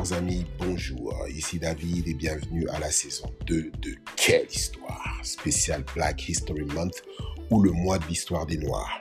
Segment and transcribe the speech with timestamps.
[0.00, 1.14] Amis, bonjour.
[1.28, 7.02] Ici David et bienvenue à la saison 2 de Quelle Histoire Spécial Black History Month
[7.50, 8.98] ou le mois de l'histoire des Noirs.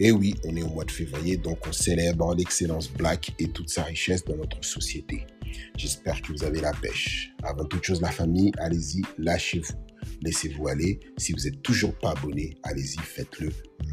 [0.00, 3.70] Et oui, on est au mois de février, donc on célèbre l'excellence black et toute
[3.70, 5.24] sa richesse dans notre société.
[5.76, 7.32] J'espère que vous avez la pêche.
[7.44, 9.72] Avant toute chose, la famille, allez-y, lâchez-vous.
[10.20, 10.98] Laissez-vous aller.
[11.16, 13.50] Si vous n'êtes toujours pas abonné, allez-y, faites-le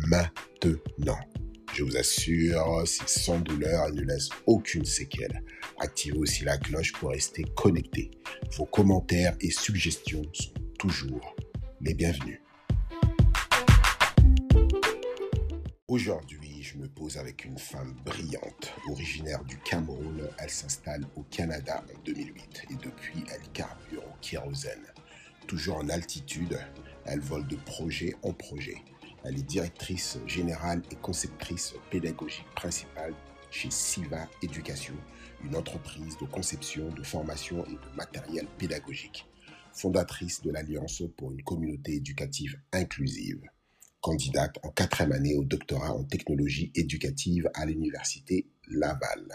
[0.07, 1.19] maintenant.
[1.73, 5.43] Je vous assure, c'est sans douleur et ne laisse aucune séquelle.
[5.79, 8.11] Activez aussi la cloche pour rester connecté.
[8.55, 11.35] Vos commentaires et suggestions sont toujours
[11.81, 12.39] les bienvenus.
[15.87, 20.27] Aujourd'hui, je me pose avec une femme brillante, originaire du Cameroun.
[20.37, 24.85] Elle s'installe au Canada en 2008 et depuis, elle carbure au kérosène.
[25.47, 26.59] Toujours en altitude,
[27.05, 28.83] elle vole de projet en projet.
[29.27, 33.13] Elle est directrice générale et conceptrice pédagogique principale
[33.51, 34.93] chez Siva Éducation,
[35.43, 39.25] une entreprise de conception, de formation et de matériel pédagogique.
[39.73, 43.41] Fondatrice de l'Alliance pour une communauté éducative inclusive.
[43.99, 49.27] Candidate en quatrième année au doctorat en technologie éducative à l'université Laval.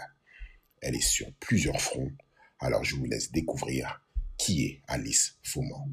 [0.81, 2.11] Elle est sur plusieurs fronts,
[2.59, 4.01] alors je vous laisse découvrir
[4.39, 5.87] qui est Alice Faument.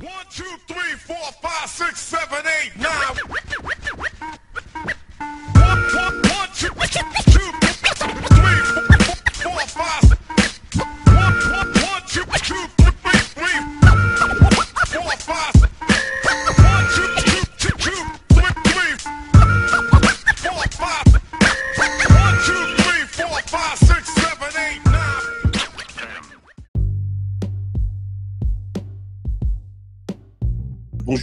[0.00, 2.90] One, two, three, four, five, six, seven, eight, nine.
[5.54, 6.72] One, one, one, two,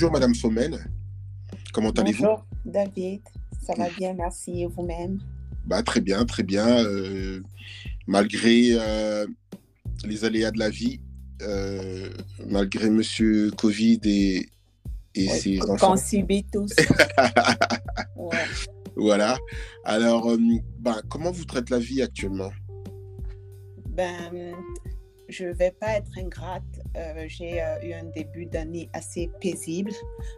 [0.01, 0.79] Bonjour Madame Sommen,
[1.73, 2.23] comment allez-vous?
[2.23, 3.22] Bonjour David,
[3.63, 5.19] ça va bien, merci et vous-même?
[5.67, 6.67] bah, Très bien, très bien.
[6.84, 7.39] euh,
[8.07, 9.28] malgré euh,
[10.03, 11.01] les aléas de la vie,
[11.44, 12.09] euh,
[12.47, 14.50] malgré Monsieur Covid et,
[15.13, 15.95] et Ouais, ses Qu'on enfants.
[15.97, 16.73] subit tous.
[18.16, 18.38] Ouais.
[18.95, 19.38] Voilà.
[19.83, 20.35] Alors,
[20.79, 22.50] bah, comment vous traitez la vie actuellement?
[23.89, 24.56] Ben,
[25.31, 26.64] je ne vais pas être ingrate.
[26.97, 29.92] Euh, J'ai euh, eu un début d'année assez paisible,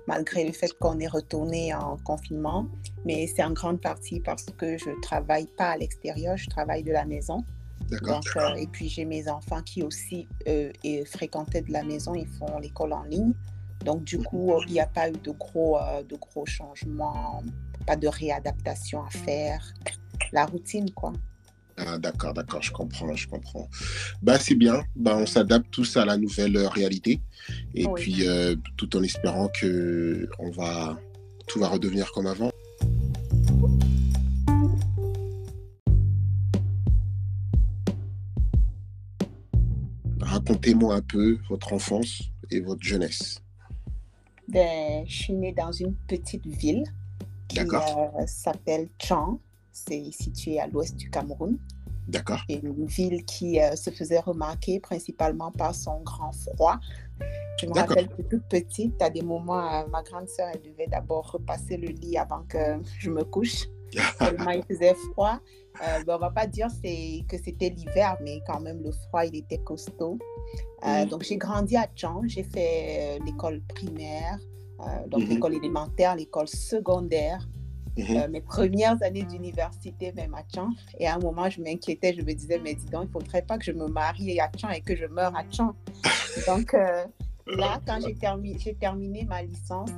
[0.08, 2.68] malgré le fait qu'on est retourné en confinement.
[3.06, 6.84] Mais c'est en grande partie parce que je ne travaille pas à l'extérieur, je travaille
[6.84, 7.44] de la maison.
[7.90, 12.16] D'accord Donc, euh, et puis j'ai mes enfants qui aussi et fréquentaient de la maison,
[12.16, 13.34] ils font l'école en ligne.
[13.84, 15.78] Donc du coup, il n'y a pas eu de gros,
[16.08, 17.44] de gros changements,
[17.86, 19.74] pas de réadaptation à faire.
[20.32, 21.12] La routine, quoi.
[21.78, 23.68] Ah, d'accord, d'accord, je comprends, je comprends.
[24.22, 27.20] Bah, c'est bien, bah, on s'adapte tous à la nouvelle euh, réalité
[27.74, 28.02] et Oui.
[28.02, 31.00] puis euh, tout en espérant que on va,
[31.48, 32.52] tout va redevenir comme avant.
[40.22, 43.42] Racontez-moi un peu votre enfance et votre jeunesse.
[44.48, 46.84] Ben, je suis née dans une petite ville
[47.48, 49.40] qui euh, s'appelle Tchang.
[49.74, 51.58] C'est situé à l'ouest du Cameroun.
[52.08, 56.80] D'accord une ville qui euh, se faisait remarquer principalement par son grand froid.
[57.60, 60.88] Je me rappelle que toute petite, à des moments, euh, ma grande sœur, elle devait
[60.88, 62.58] d'abord repasser le lit avant que
[63.00, 63.68] je me couche.
[64.20, 65.40] Tellement il faisait froid.
[65.82, 66.68] Euh, ben, on va pas dire
[67.28, 70.18] que c'était l'hiver, mais quand même, le froid, il était costaud.
[70.84, 71.06] Mhm.
[71.10, 72.24] Donc, j'ai grandi à Tchang.
[72.26, 74.40] J'ai fait l'école primaire,
[75.08, 75.30] donc Mhm.
[75.30, 77.48] l'école élémentaire, l'école secondaire.
[77.98, 78.18] Mhm.
[78.18, 80.70] Euh, mes premières années d'université, même à Tchang.
[81.00, 83.44] Et à un moment, je m'inquiétais, je me disais, mais dis donc, il ne faudrait
[83.44, 85.74] pas que je me marie à Tchang et que je meure à Tchang.
[86.48, 87.06] Donc euh,
[87.48, 88.16] là, quand j'ai
[88.76, 89.92] terminé, ma licence,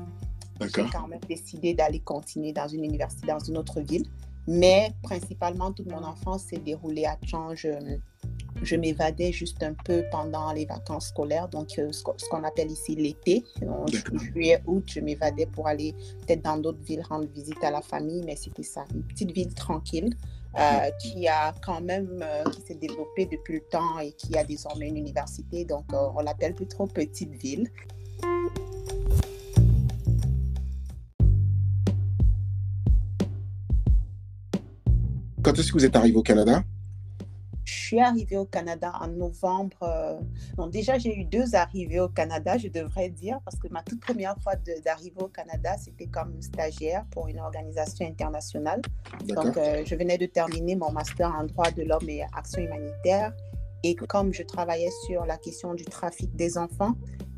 [0.59, 4.05] j'ai quand même décidé d'aller continuer dans une université, dans une autre ville.
[4.47, 7.55] Mais principalement, toute mon enfance s'est déroulée à Tchang.
[7.55, 7.69] Je,
[8.61, 12.95] je m'évadais juste un peu pendant les vacances scolaires, donc euh, ce qu'on appelle ici
[12.95, 13.43] l'été.
[13.61, 13.85] En
[14.17, 15.93] juillet, août, je m'évadais pour aller
[16.25, 19.53] peut-être dans d'autres villes rendre visite à la famille, mais c'était ça, une petite ville
[19.53, 20.15] tranquille
[20.57, 24.43] euh, qui a quand même, euh, qui s'est développée depuis le temps et qui a
[24.43, 27.69] désormais une université, donc on l'appelle plus trop petite ville.
[35.43, 36.63] Quand est-ce que vous êtes arrivé au Canada?
[37.85, 39.77] Suis arrivée au Canada en novembre.
[39.83, 40.19] euh,
[40.57, 43.99] Non, déjà, j'ai eu deux arrivées au Canada, je devrais dire, parce que ma toute
[43.99, 44.53] première fois
[44.85, 48.81] d'arriver au Canada, c'était comme stagiaire pour une organisation internationale.
[49.27, 53.33] Donc, euh, je venais de terminer mon master en droit de l'homme et action humanitaire.
[53.83, 56.93] Et comme je travaillais sur la question du trafic des enfants,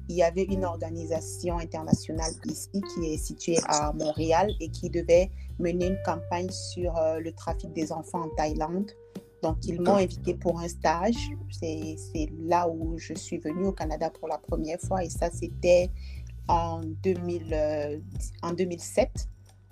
[0.09, 5.29] il y avait une organisation internationale ici qui est située à Montréal et qui devait
[5.59, 8.89] mener une campagne sur euh, le trafic des enfants en Thaïlande.
[9.43, 11.29] Donc, ils m'ont invité pour un stage.
[11.51, 11.97] C'est
[12.39, 15.03] là où je suis venue au Canada pour la première fois.
[15.03, 15.89] Et ça, c'était
[16.47, 17.99] en, 2000, euh,
[18.41, 19.27] en 2007.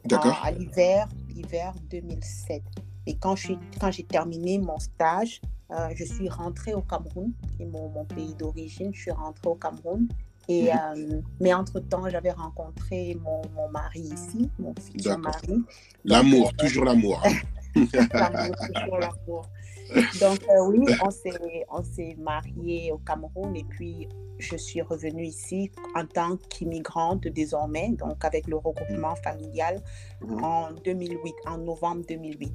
[0.05, 0.39] D'accord.
[0.43, 2.61] À, l'hiver, hiver 2007.
[3.07, 5.41] Et quand j'ai terminé mon stage,
[5.71, 8.93] euh, je suis rentrée au Cameroun, qui est mon, mon pays d'origine.
[8.93, 10.07] Je suis rentrée au Cameroun.
[10.47, 10.79] Et, mhm.
[10.97, 15.63] euh, mais entre-temps, j'avais rencontré mon, mon, mari ici, mon futur mari.
[16.03, 17.21] L'amour, toujours l'amour.
[17.25, 17.33] Hein.
[20.19, 20.85] Donc oui,
[21.71, 27.91] on s'est mariés au Cameroun et puis je suis revenue ici en tant qu'immigrante désormais,
[27.91, 29.81] donc avec le regroupement familial
[30.21, 30.43] mhm.
[30.43, 32.51] en 2008, en novembre 2008.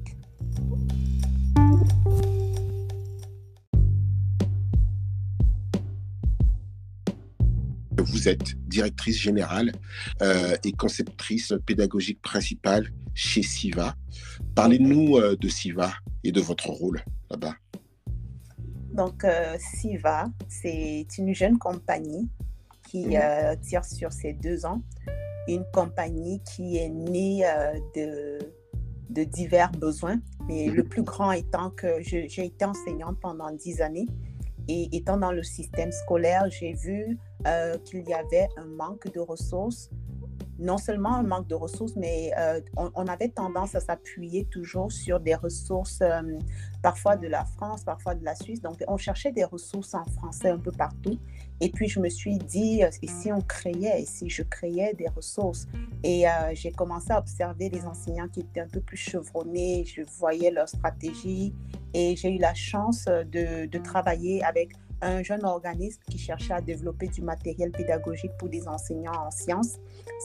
[8.01, 9.71] Vous êtes directrice générale
[10.21, 13.95] euh, et conceptrice pédagogique principale chez SIVA.
[14.55, 15.91] Parlez-nous euh, de SIVA
[16.23, 17.55] et de votre rôle là-bas.
[18.93, 22.29] Donc, euh, Siva, c'est une jeune compagnie
[22.89, 23.59] qui mhm.
[23.61, 24.81] tire sur ses deux ans.
[25.47, 27.43] Une compagnie qui est née
[27.95, 28.39] de,
[29.09, 30.75] de, divers besoins, mais mhm.
[30.75, 34.07] le plus grand étant que j'ai été enseignante pendant dix années.
[34.67, 37.17] Et étant dans le système scolaire, j'ai vu
[37.85, 39.89] qu'il y avait un manque de ressources
[40.61, 45.19] non seulement un manque de ressources, mais euh, on, avait tendance à s'appuyer toujours sur
[45.19, 46.21] des ressources, euh,
[46.83, 48.61] parfois de la France, parfois de la Suisse.
[48.61, 51.17] Donc, on cherchait des ressources en français un peu partout.
[51.59, 54.93] Et puis, je me suis dit, euh, et si on créait, et si je créais
[54.93, 55.67] des ressources?
[56.03, 59.83] Et j'ai commencé à observer les enseignants qui étaient un peu plus chevronnés.
[59.85, 61.53] Je voyais leur stratégie
[61.93, 66.61] et j'ai eu la chance de, de travailler avec un jeune organisme qui cherchait à
[66.61, 69.77] développer du matériel pédagogique pour des enseignants en sciences.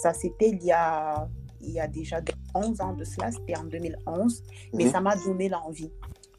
[0.03, 1.29] Ça, c'était il y a,
[1.61, 2.21] il y a déjà
[2.55, 4.43] 11 ans de cela, c'était en 2011,
[4.75, 4.91] mais mhm.
[4.91, 5.93] ça m'a donné l'envie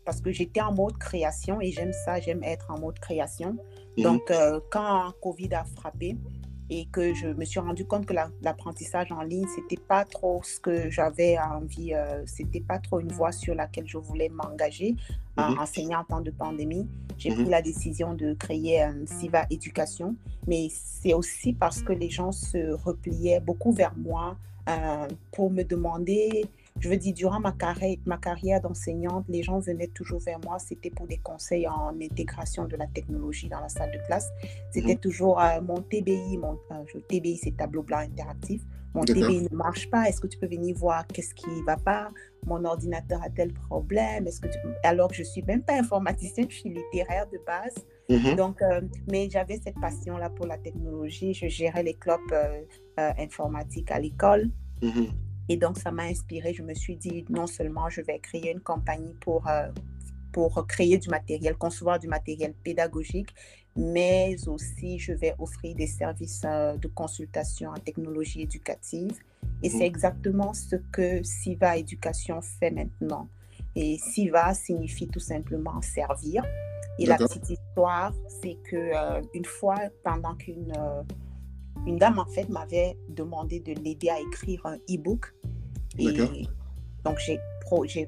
[0.05, 3.57] parce que j'étais en mode création et j'aime ça, j'aime être en mode création.
[3.97, 4.03] Mhm.
[4.03, 6.15] Donc, euh, quand Covid a frappé,
[6.69, 10.59] et que je me suis rendu compte que l'apprentissage en ligne, c'était pas trop ce
[10.59, 14.95] que j'avais envie, euh, c'était pas trop une voie sur laquelle je voulais m'engager
[15.37, 15.59] en mhm.
[15.59, 16.87] enseignant en temps de pandémie.
[17.17, 17.49] J'ai pris mhm.
[17.49, 20.15] la décision de créer un Siva Éducation,
[20.45, 24.35] mais c'est aussi parce que les gens se repliaient beaucoup vers moi
[24.69, 26.45] euh, pour me demander
[26.79, 30.59] je veux dire, durant ma carrière, ma carrière d'enseignante, les gens venaient toujours vers moi.
[30.59, 34.29] C'était pour des conseils en intégration de la technologie dans la salle de classe.
[34.71, 34.99] C'était mhm.
[34.99, 38.61] toujours euh, mon TBI, mon euh, TBI, c'est tableau blanc interactif.
[38.93, 40.07] Mon TBI ne marche pas.
[40.07, 42.09] Est-ce que tu peux venir voir qu'est-ce qui ne va pas?
[42.45, 44.25] Mon ordinateur a tel problème.
[44.25, 44.47] Est-ce que
[44.83, 47.75] alors que je suis même pas informaticienne, je suis littéraire de base.
[48.09, 48.35] Mhm.
[48.35, 48.81] Donc, euh,
[49.11, 51.33] mais j'avais cette passion-là pour la technologie.
[51.33, 52.19] Je gérais les clubs
[52.97, 54.49] informatiques à l'école.
[54.81, 55.26] Mhm.
[55.49, 56.53] Et donc, ça m'a inspiré.
[56.53, 59.67] Je me suis dit, non seulement je vais créer une compagnie pour, euh,
[60.31, 63.33] pour créer du matériel, concevoir du matériel pédagogique,
[63.75, 69.17] mais aussi je vais offrir des services euh, de consultation en technologie éducative.
[69.63, 69.83] Et c'est mhm.
[69.83, 73.27] exactement ce que SIVA Éducation fait maintenant.
[73.75, 76.43] Et SIVA signifie tout simplement servir.
[76.99, 78.11] Et la petite histoire,
[78.41, 80.73] c'est que euh, une fois, pendant qu'une
[81.87, 85.33] une dame, en fait, m'avait demandé de l'aider à écrire un e-book.
[87.03, 87.39] Donc, j'ai,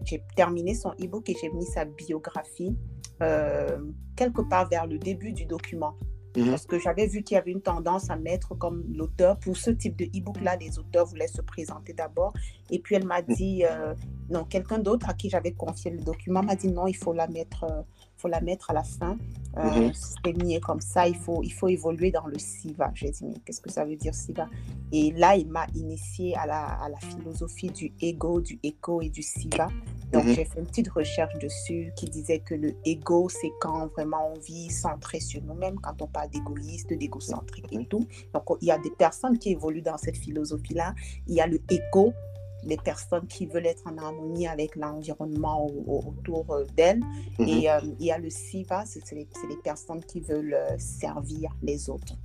[0.05, 2.75] j'ai, terminé son e-book et j'ai mis sa biographie
[3.21, 3.77] euh,
[4.15, 5.95] quelque part vers le début du document.
[6.37, 6.51] Mhm.
[6.51, 9.71] Parce que j'avais vu qu'il y avait une tendance à mettre comme l'auteur, pour ce
[9.71, 12.33] type de e-book-là, les auteurs voulaient se présenter d'abord.
[12.69, 13.35] Et puis elle m'a mhm.
[13.35, 13.93] dit, euh,
[14.29, 17.27] non, quelqu'un d'autre à qui j'avais confié le document m'a dit, non, il faut la
[17.27, 17.81] mettre, euh,
[18.19, 19.17] faut la mettre à la fin.
[19.57, 22.91] Euh, mm comme ça, il faut, il faut évoluer dans le SIVA.
[22.93, 24.47] J'ai dit, mais qu'est-ce que ça veut dire SIVA?
[24.91, 29.09] Et là, il m'a initié à la, à la, philosophie du ego, du écho et
[29.09, 29.69] du SIVA.
[30.11, 30.33] Donc, mhm.
[30.33, 34.39] j'ai fait une petite recherche dessus qui disait que le ego, c'est quand vraiment on
[34.39, 37.87] vit centré sur nous-mêmes, quand on parle d'égoïste, d'égocentrique et mhm.
[37.87, 38.07] tout.
[38.33, 40.93] Donc, il y a des personnes qui évoluent dans cette philosophie-là.
[41.27, 42.13] Il y a le écho,
[42.63, 47.01] les personnes qui veulent être en harmonie avec l'environnement autour euh, d'elles.
[47.39, 47.47] Mhm.
[47.47, 51.51] Et euh, il y a le SIVA, c'est les, les, personnes qui veulent euh, servir
[51.61, 52.15] les autres.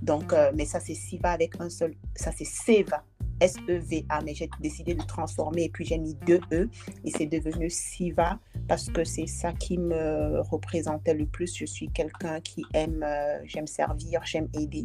[0.00, 3.02] Donc, mais ça, c'est SIVA avec un seul, ça c'est SEVA,
[3.40, 6.70] S-E-V-A, mais j'ai décidé de transformer et puis j'ai mis deux E
[7.04, 11.52] et c'est devenu SIVA parce que c'est ça qui me représentait le plus.
[11.56, 13.04] Je suis quelqu'un qui aime,
[13.44, 14.84] j'aime servir, j'aime aider.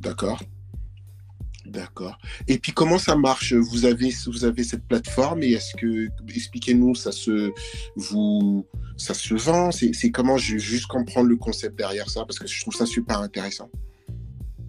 [0.00, 0.40] D'accord.
[1.68, 2.16] D'accord.
[2.46, 3.52] Et puis comment ça marche?
[3.52, 7.52] Vous avez vous avez cette plateforme et est-ce que expliquez-nous ça se
[7.94, 9.70] vous ça se vend?
[9.70, 12.24] C'est comment je juste comprendre le concept derrière ça?
[12.24, 13.70] Parce que je trouve ça super intéressant.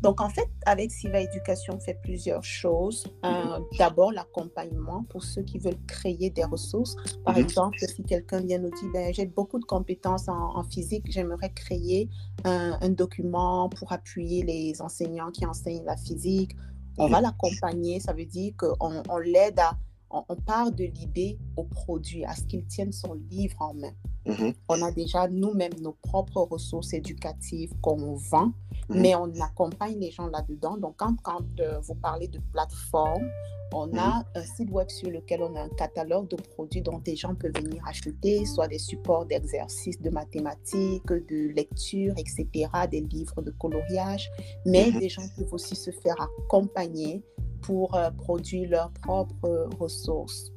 [0.02, 3.06] Donc, en fait, avec Siva Éducation, on fait plusieurs choses.
[3.26, 6.96] Euh, d'abord, l'accompagnement pour ceux qui veulent créer des ressources.
[7.26, 7.44] Par mhm.
[7.44, 12.10] exemple, si quelqu'un vient nous dire, ben, j'ai beaucoup de compétences en, physique, j'aimerais créer
[12.46, 16.56] un, document pour appuyer les enseignants qui enseignent la physique.
[17.00, 19.72] On va l'accompagner, ça veut dire qu'on on, l'aide à,
[20.10, 23.94] on, part de l'idée au produit, à ce qu'il tienne son livre en main.
[24.26, 24.54] Mhm.
[24.68, 28.54] On a déjà nous-mêmes nos propres ressources éducatives qu'on vend
[28.90, 29.02] Mhm.
[29.02, 30.78] mais on accompagne les gens là-dedans.
[30.78, 33.30] Donc, quand, quand euh, vous parlez de plateforme,
[33.72, 34.24] on a mhm.
[34.36, 37.54] un site web sur lequel on a un catalogue de produits dont des gens peuvent
[37.56, 44.32] venir acheter, soit des supports d'exercices de mathématiques, de lecture, etc., des livres de coloriage,
[44.66, 47.24] mais des gens peuvent aussi se faire accompagner
[47.62, 50.52] pour euh, produire leurs propres ressources.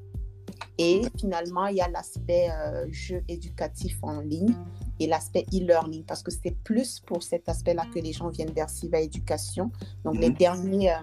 [0.78, 4.54] Et finalement, il y a l'aspect euh, jeu éducatif en ligne
[5.02, 8.70] et l'aspect e-learning, parce que c'est plus pour cet aspect-là que les gens viennent vers
[8.70, 9.70] Siva Éducation.
[10.04, 10.36] Donc, les, mhm.
[10.36, 10.96] derniers, euh,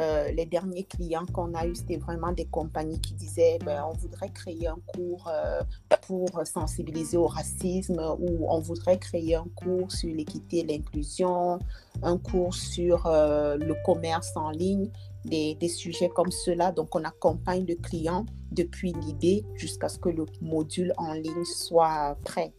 [0.00, 3.96] euh, les derniers clients qu'on a eu, c'était vraiment des compagnies qui disaient ben, on
[3.96, 5.62] voudrait créer un cours euh,
[6.06, 11.58] pour sensibiliser au racisme ou on voudrait créer un cours sur l'équité et l'inclusion,
[12.02, 14.90] un cours sur le commerce en ligne.
[15.28, 16.72] Des, des, sujets comme cela.
[16.72, 22.16] Donc, on accompagne le client depuis l'idée jusqu'à ce que le module en ligne soit
[22.24, 22.52] prêt.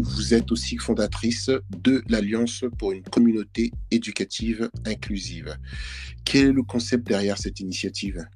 [0.00, 5.56] Vous êtes aussi fondatrice de l'Alliance pour une communauté éducative inclusive.
[6.24, 8.26] Quel est le concept derrière cette initiative?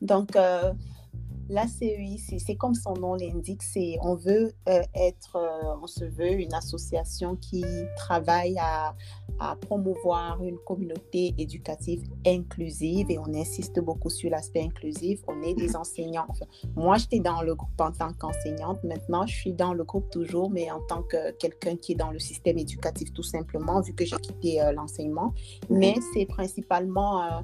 [0.00, 0.72] Donc, euh,
[1.50, 6.04] la CEI, c'est comme son nom l'indique, c'est on veut euh, être, euh, on se
[6.04, 7.64] veut une association qui
[7.96, 8.94] travaille à,
[9.62, 15.22] promouvoir une communauté éducative inclusive et on insiste beaucoup sur l'aspect inclusif.
[15.28, 16.26] On est des enseignants.
[16.76, 18.84] moi, j'étais dans le groupe en tant qu'enseignante.
[18.84, 22.10] Maintenant, je suis dans le groupe toujours, mais en tant que quelqu'un qui est dans
[22.10, 25.32] le système éducatif tout simplement, vu que j'ai quitté euh, l'enseignement.
[25.70, 27.42] Mais c'est principalement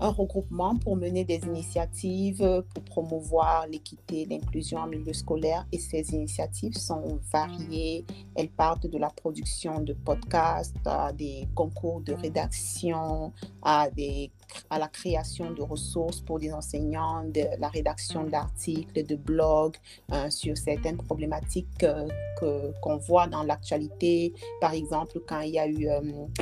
[0.00, 5.66] un regroupement pour mener des initiatives pour promouvoir l'équité, l'inclusion en milieu scolaire.
[5.72, 8.04] Et ces initiatives sont variées.
[8.34, 14.30] Elles partent de la production de podcasts à des concours de rédaction, à des
[14.68, 19.76] à la création de ressources pour des enseignants, de la rédaction d'articles, de blogs
[20.12, 22.06] euh, sur certaines problématiques euh,
[22.38, 24.32] que, qu'on voit dans l'actualité.
[24.60, 26.00] Par exemple, quand il y a eu euh,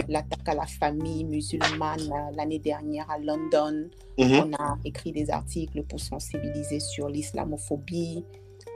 [0.09, 3.89] l'attaque à la famille musulmane l'année dernière à London,
[4.19, 4.33] mhm.
[4.33, 8.25] on a écrit des articles pour sensibiliser sur l'islamophobie,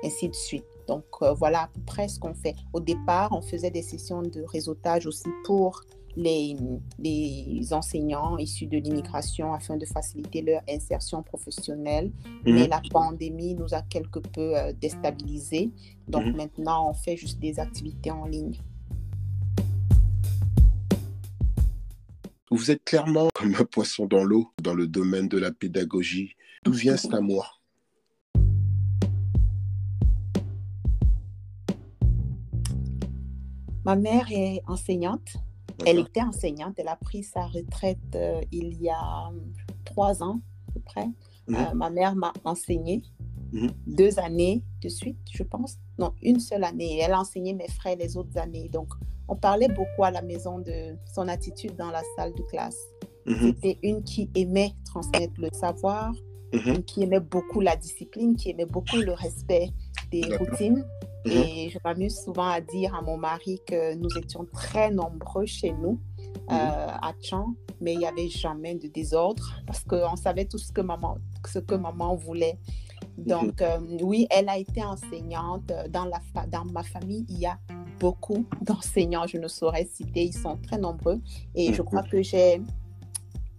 [0.05, 0.65] ainsi de suite.
[0.89, 1.05] Donc
[1.37, 2.57] voilà à peu près ce qu'on fait.
[2.73, 5.81] Au départ, on faisait des sessions de réseautage aussi pour
[6.17, 6.57] les,
[6.99, 12.13] les enseignants issus de l'immigration afin de faciliter leur insertion professionnelle.
[12.45, 12.55] Mhm.
[12.55, 15.71] Mais la pandémie nous a quelque peu euh, déstabilisés.
[16.09, 16.37] Donc mhm.
[16.37, 18.59] maintenant, on fait juste des activités en ligne.
[22.51, 26.37] Vous êtes clairement comme un poisson dans l'eau dans le domaine de la pédagogie.
[26.65, 27.63] D'où vient cet amour?
[33.85, 35.39] Ma mère est enseignante
[35.87, 39.31] elle était enseignante, elle a pris sa retraite euh, il y a
[39.85, 41.07] trois ans à peu près.
[41.49, 41.57] Mhm.
[41.57, 43.03] Euh, ma mère m'a enseigné
[43.53, 43.71] mhm.
[43.87, 45.79] deux années de suite, je pense.
[45.99, 47.01] Non, une seule année.
[47.01, 48.69] Elle a enseigné mes frères les autres années.
[48.69, 48.89] Donc,
[49.29, 52.79] on parlait beaucoup à la maison de son attitude dans la salle de classe.
[53.27, 53.55] Mhm.
[53.55, 56.13] C'était une qui aimait transmettre le savoir,
[56.53, 59.71] une qui aimait beaucoup la discipline, qui aimait beaucoup le respect
[60.11, 60.85] des routines.
[61.25, 61.33] Mhm.
[61.33, 65.73] Et je m'amuse souvent à dire à mon mari que nous étions très nombreux chez
[65.73, 66.01] nous
[66.51, 66.99] euh, mhm.
[67.03, 70.81] à Tchan, mais il n'y avait jamais de désordre parce qu'on savait tout ce que
[70.81, 72.59] maman, ce que maman voulait.
[73.19, 73.67] Donc, mhm.
[73.67, 75.73] euh, oui, elle a été enseignante.
[75.91, 77.59] Dans, la dans ma famille, il y a
[78.01, 81.21] beaucoup d'enseignants, je ne saurais citer, ils sont très nombreux.
[81.55, 82.61] Et je crois que j'ai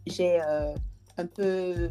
[0.05, 0.73] j'ai euh,
[1.17, 1.89] un peu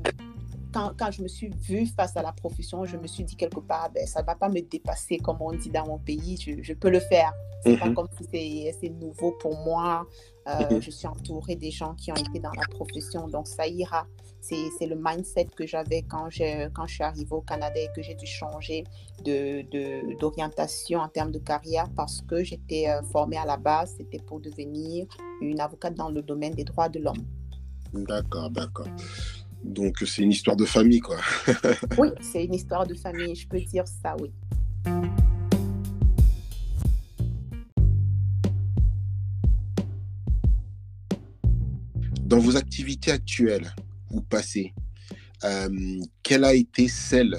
[0.72, 3.60] quand, quand, je me suis vue face à la profession, je me suis dit quelque
[3.60, 6.62] part, ben, ça ne va pas me dépasser comme on dit dans mon pays, je,
[6.62, 7.32] je peux le faire.
[7.64, 7.94] C'est pas mhm.
[7.94, 10.06] comme si c'est nouveau pour moi.
[10.48, 10.82] Euh, mhm.
[10.82, 14.06] Je suis entourée des gens qui ont été dans la profession, donc ça ira.
[14.40, 16.28] C'est le mindset que j'avais quand,
[16.74, 18.82] quand je suis arrivée au Canada et que j'ai dû changer
[19.22, 24.18] d'orientation de, en termes de carrière parce que j'étais euh, formée à la base, c'était
[24.18, 25.06] pour devenir
[25.40, 27.24] une avocate dans le domaine des droits de l'homme.
[27.92, 28.88] D'accord, d'accord.
[29.64, 31.18] Donc c'est une histoire de famille, quoi.
[31.98, 34.32] oui, c'est une histoire de famille, je peux dire ça, oui.
[42.24, 43.74] Dans vos activités actuelles
[44.10, 44.72] ou passées,
[45.44, 45.68] euh,
[46.22, 47.36] quelle a été celle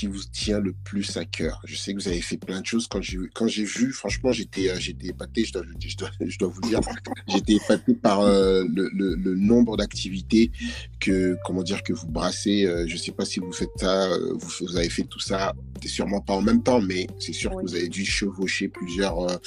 [0.00, 2.64] qui vous tient le plus à cœur Je sais que vous avez fait plein de
[2.66, 2.88] choses.
[2.88, 5.44] Quand j'ai quand j'ai vu, franchement, j'étais j'étais épaté.
[5.44, 6.80] Je dois, je dois, je dois vous dire,
[7.28, 10.52] j'étais épaté par le, le, le, nombre d'activités
[11.00, 12.66] que comment dire que vous brassez.
[12.86, 15.52] je sais pas si vous faites ça, vous, vous avez fait tout ça.
[15.84, 19.38] Sûrement pas en même temps, mais c'est sûr que vous avez dû chevaucher plusieurs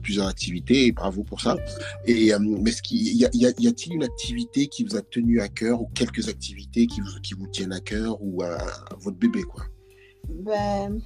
[0.00, 0.86] plusieurs activités.
[0.86, 1.56] Et bravo pour ça.
[2.06, 5.48] Et mais ce qui y, a, y a-t-il une activité qui vous a tenu à
[5.48, 8.58] cœur ou quelques activités qui vous, qui vous tiennent à cœur ou à,
[9.00, 9.64] votre bébé quoi?
[10.28, 11.00] Ben,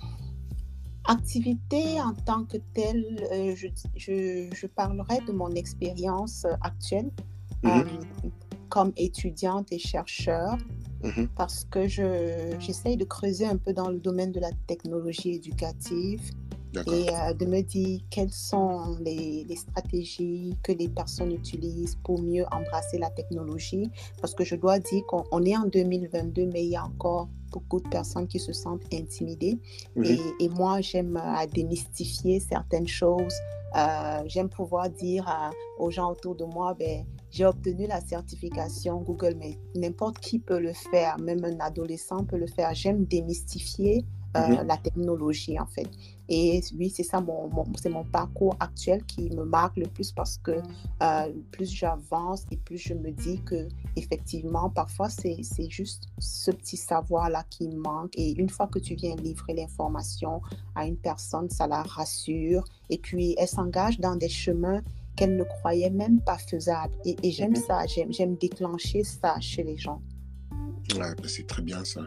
[1.08, 7.12] Activité en tant que telle, euh, je, je, je, parlerai de mon expérience actuelle
[7.62, 7.70] mhm.
[7.70, 7.84] euh,
[8.68, 10.58] comme étudiante et chercheur.
[11.04, 11.28] Mhm.
[11.36, 16.32] Parce que j'essaye de creuser un peu dans le domaine de la technologie éducative,
[16.86, 22.20] et euh, de me dire quelles sont les, les, stratégies que les personnes utilisent pour
[22.20, 23.90] mieux embrasser la technologie.
[24.20, 27.80] Parce que je dois dire qu'on est en 2022, mais il y a encore beaucoup
[27.80, 29.58] de personnes qui se sentent intimidées.
[30.02, 33.34] Et, et, moi, j'aime euh, démystifier certaines choses.
[33.76, 35.26] Euh, j'aime pouvoir dire
[35.78, 40.60] aux gens autour de moi, ben, j'ai obtenu la certification Google, mais n'importe qui peut
[40.60, 42.74] le faire, même un adolescent peut le faire.
[42.74, 44.04] J'aime démystifier
[44.36, 45.88] euh, la technologie, en fait.
[46.28, 50.38] Et oui, c'est ça, mon, c'est mon parcours actuel qui me marque le plus parce
[50.38, 50.60] que
[51.02, 56.76] euh, plus j'avance et plus je me dis que effectivement, parfois, c'est juste ce petit
[56.76, 58.12] savoir-là qui manque.
[58.16, 60.40] Et une fois que tu viens livrer l'information
[60.74, 62.64] à une personne, ça la rassure.
[62.90, 64.82] Et puis, elle s'engage dans des chemins
[65.16, 66.94] qu'elle ne croyait même pas faisables.
[67.04, 70.02] Et, j'aime ça, j'aime déclencher ça chez les gens.
[70.94, 72.02] Ouais, bah, c'est très bien ça.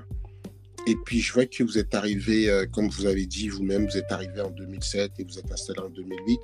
[0.89, 3.95] Et puis, je vois que vous êtes arrivé, euh, comme vous avez dit vous-même, vous
[3.95, 6.39] êtes arrivé en 2007 et vous êtes installé en 2008.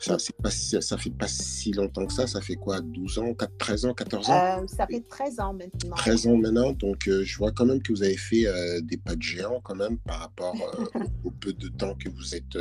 [0.00, 2.26] Ça ne ça fait pas si longtemps que ça.
[2.26, 4.62] Ça fait quoi 12 ans, 4, 13 ans, 14 ans?
[4.62, 5.96] Euh, Ça fait 13 ans maintenant.
[5.96, 6.72] 13 ans maintenant.
[6.72, 8.46] Donc, euh, je vois quand même que vous avez fait
[8.80, 10.56] des pas de géant quand même par rapport
[11.24, 12.56] au peu de temps que vous êtes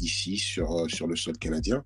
[0.00, 1.82] ici sur, sur le sol canadien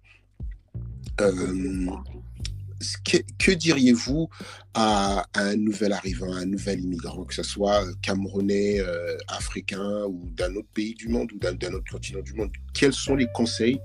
[3.38, 4.28] que, diriez-vous
[4.74, 10.04] à, un nouvel arrivant, à un nouvel immigrant, que ce soit euh, camerounais, euh, africain
[10.04, 12.50] ou d'un autre pays du monde ou d'un autre continent du monde?
[12.74, 13.80] Quels sont les conseils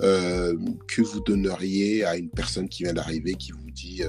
[0.00, 4.02] euh, que vous donneriez à une personne qui vient d'arriver, qui vous dit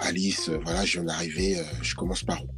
[0.00, 2.48] Alice, voilà, je viens d'arriver, je commence par où?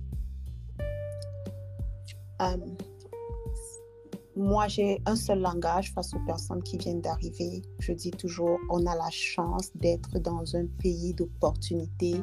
[4.36, 7.62] Moi, j'ai un seul langage face aux personnes qui viennent d'arriver.
[7.78, 12.16] Je dis toujours, on a la chance d'être dans un pays d'opportunité.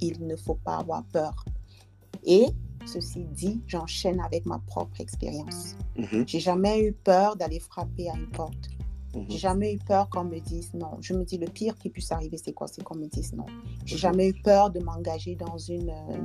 [0.00, 1.44] Il ne faut pas avoir peur.
[2.24, 2.46] Et
[2.86, 5.76] ceci dit, j'enchaîne avec ma propre expérience.
[5.96, 8.70] Mm J'ai jamais eu peur d'aller frapper à une porte.
[9.14, 9.26] Mhm.
[9.28, 10.96] J'ai jamais eu peur qu'on me dise non.
[11.00, 12.66] Je me dis le pire qui puisse arriver, c'est quoi?
[12.66, 13.46] C'est qu'on me dise non.
[13.84, 14.00] J'ai mhm.
[14.00, 16.18] jamais eu peur de m'engager dans une, euh,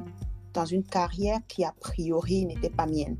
[0.53, 3.17] dans une carrière qui a priori n'était pas mienne.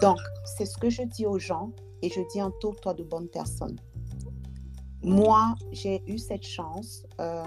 [0.00, 1.70] Donc, c'est ce que je dis aux gens
[2.02, 3.76] et je dis entoure-toi de bonnes personnes.
[5.04, 7.42] Moi, j'ai eu cette chance, euh,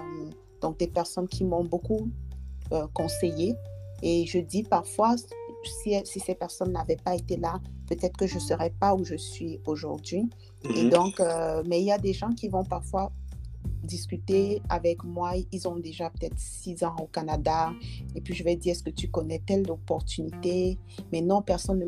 [0.60, 2.10] donc des personnes qui m'ont beaucoup
[2.72, 3.54] euh, conseillé
[4.02, 5.16] et je dis parfois,
[5.82, 9.04] si, si ces personnes n'avaient pas été là, peut-être que je ne serais pas où
[9.04, 10.28] je suis aujourd'hui.
[10.64, 10.90] Et mhm.
[10.90, 13.10] donc, euh, mais il y a des gens qui vont parfois
[13.86, 15.32] discuter avec moi.
[15.52, 17.72] Ils ont déjà peut-être six ans au Canada.
[18.14, 20.78] Et puis je vais dire, est-ce que tu connais telle opportunité?
[21.12, 21.86] Mais non, personne ne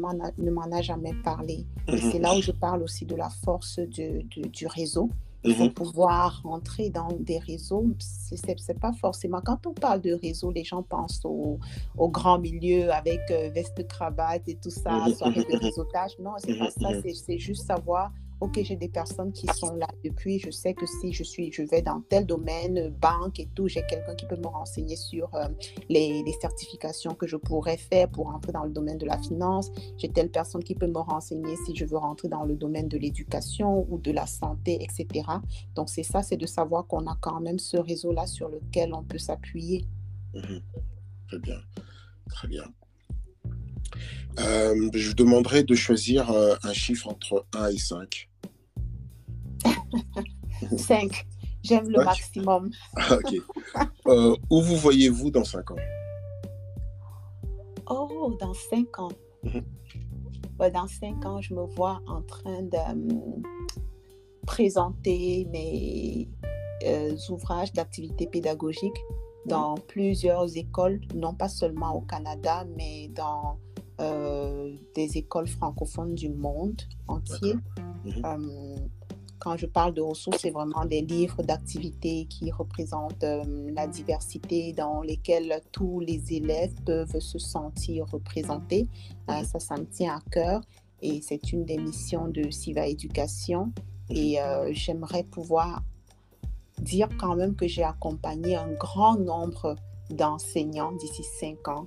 [0.51, 1.67] m'en a, jamais parlé.
[1.89, 2.11] Et mhm.
[2.11, 5.11] c'est là où je parle aussi de la force du, du, réseau.
[5.45, 5.75] Il faut mhm.
[5.75, 7.87] pouvoir rentrer dans des réseaux.
[7.99, 9.41] C'est pas forcément.
[9.45, 11.59] Quand on parle de réseau, les gens pensent au,
[11.97, 15.15] au grand milieu avec euh, veste, cravate et tout ça, mhm.
[15.15, 16.13] soirée de réseautage.
[16.21, 16.89] Non, c'est pas ça.
[17.03, 21.13] C'est juste savoir ok, j'ai des personnes qui sont là depuis, je sais que si
[21.13, 24.47] je suis, je vais dans tel domaine, banque et tout, j'ai quelqu'un qui peut me
[24.47, 25.49] renseigner sur euh,
[25.89, 29.73] les, certifications que je pourrais faire pour entrer dans le domaine de la finance.
[29.97, 32.97] J'ai telle personne qui peut me renseigner si je veux rentrer dans le domaine de
[32.97, 35.27] l'éducation ou de la santé, etc.
[35.75, 39.03] Donc c'est ça, c'est de savoir qu'on a quand même ce réseau-là sur lequel on
[39.03, 39.87] peut s'appuyer.
[40.35, 40.61] Mhm.
[41.27, 41.59] Très bien,
[42.31, 42.65] très bien.
[44.39, 48.28] Euh, je vous demanderai de choisir euh, un chiffre entre 1 et 5.
[50.77, 51.27] 5.
[51.63, 52.71] J'aime le maximum.
[53.11, 53.35] ok.
[54.07, 55.77] Euh, où vous voyez-vous dans 5 ans?
[57.91, 59.11] Oh, dans 5 ans.
[59.43, 59.63] Mhm.
[60.73, 62.79] dans 5 ans, je me vois en train de
[64.47, 66.29] présenter mes
[67.29, 68.99] ouvrages d'activité pédagogique
[69.49, 73.59] dans plusieurs écoles, non pas seulement au Canada, mais dans
[74.01, 77.55] euh, des écoles francophones du monde entier.
[78.05, 78.25] Mhm.
[78.25, 78.77] Euh,
[79.39, 84.73] quand je parle de ressources, c'est vraiment des livres d'activités qui représentent euh, la diversité
[84.73, 88.89] dans lesquels tous les élèves peuvent se sentir représentés.
[89.31, 90.61] Euh, ça, ça me tient à cœur
[91.01, 93.73] et c'est une des missions de Siva Éducation.
[94.11, 95.83] Et euh, j'aimerais pouvoir
[96.81, 99.77] dire quand même que j'ai accompagné un grand nombre
[100.11, 101.87] d'enseignants d'ici cinq ans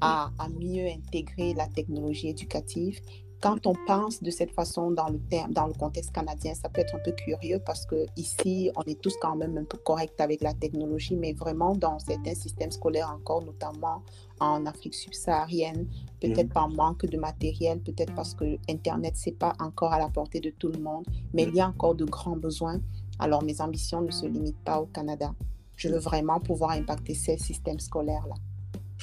[0.00, 3.00] à, à, mieux intégrer la technologie éducative
[3.42, 6.80] quand on pense de cette façon dans le, terme, dans le contexte canadien, ça peut
[6.80, 10.20] être un peu curieux parce que ici, on est tous quand même un peu corrects
[10.20, 14.02] avec la technologie, mais vraiment dans certains systèmes scolaires encore, notamment
[14.38, 15.88] en Afrique subsaharienne,
[16.20, 16.52] peut-être mhm.
[16.52, 20.50] par manque de matériel, peut-être parce que Internet, c'est pas encore à la portée de
[20.50, 22.80] tout le monde, mais il y a encore de grands besoins.
[23.18, 25.34] Alors, mes ambitions ne se limitent pas au Canada.
[25.74, 28.36] Je veux vraiment pouvoir impacter ces systèmes scolaires-là.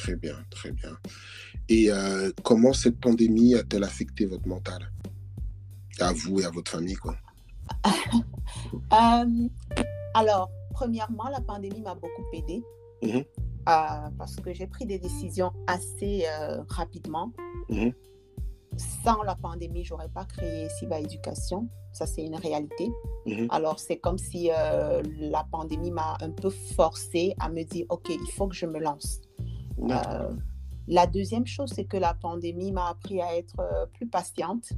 [0.03, 0.97] Très bien, très bien.
[1.67, 4.91] Et euh, comment cette pandémie a-t-elle affecté votre mental?
[5.99, 7.15] À vous et à votre famille, quoi.
[8.93, 9.47] Euh,
[10.15, 12.63] alors, premièrement, la pandémie m'a beaucoup aidé.
[13.03, 13.19] Mmh
[13.67, 16.25] euh, parce que j'ai pris des décisions assez
[16.67, 17.31] rapidement.
[17.69, 17.89] Mmh
[19.03, 21.69] Sans la pandémie, j'aurais pas créé Siva Éducation.
[21.93, 22.89] Ça, c'est une réalité.
[23.27, 28.09] Mmh Alors, c'est comme si la pandémie m'a un peu forcé à me dire, OK,
[28.09, 29.21] il faut que je me lance.
[30.89, 34.69] La deuxième chose, c'est que la pandémie m'a appris à être euh, plus patiente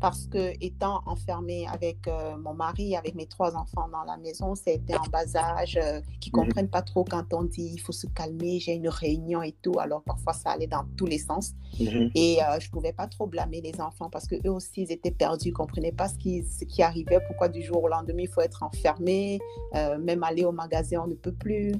[0.00, 4.54] parce que étant enfermée avec euh, mon mari, avec mes trois enfants dans la maison,
[4.54, 6.44] c'était en bas âge, euh, qui ne mhm.
[6.44, 9.80] comprennent pas trop quand on dit il faut se calmer, j'ai une réunion et tout.
[9.80, 11.54] Alors parfois ça allait dans tous les sens.
[11.80, 12.12] Mhm.
[12.14, 15.48] Et je ne pouvais pas trop blâmer les enfants parce qu'eux aussi ils étaient perdus,
[15.48, 18.28] ils ne comprenaient pas ce qui, ce qui arrivait, pourquoi du jour au lendemain il
[18.28, 19.40] faut être enfermé,
[19.74, 21.72] même aller au magasin on ne peut plus.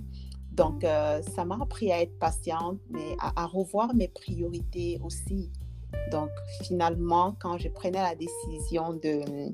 [0.59, 5.53] Donc, euh, ça m'a appris à être patiente, mais à, revoir mes priorités aussi.
[6.11, 6.31] Donc,
[6.65, 9.53] finalement, quand je prenais la décision de,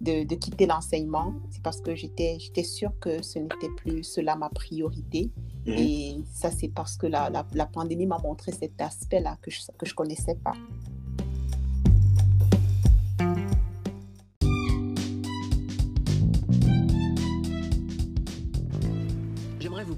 [0.00, 5.30] de, quitter l'enseignement, c'est parce que j'étais sûre que ce n'était plus cela ma priorité.
[5.66, 5.74] Mhm.
[5.74, 9.90] Et ça, c'est parce que la, la, pandémie m'a montré cet aspect-là que je ne
[9.92, 10.54] connaissais pas.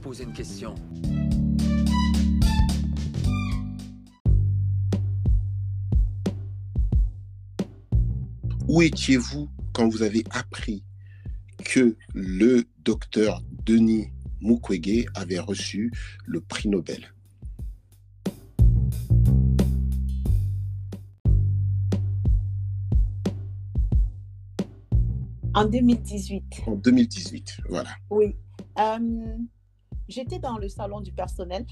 [0.02, 0.74] Poser une question.
[8.66, 10.82] Où étiez-vous quand vous avez appris
[11.64, 14.08] que le docteur Denis
[14.40, 15.92] Mukwege avait reçu
[16.26, 17.14] le prix Nobel?
[25.54, 26.62] En 2018.
[26.66, 27.90] En 2018, voilà.
[28.10, 28.34] Oui.
[28.78, 29.36] Euh,
[30.12, 31.64] J'étais dans le salon du personnel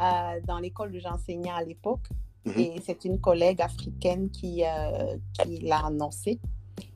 [0.00, 2.08] euh, dans l'école où j'enseignais à l'époque.
[2.44, 2.58] Mhm.
[2.58, 6.40] Et c'est une collègue africaine qui, euh, qui l'a annoncé.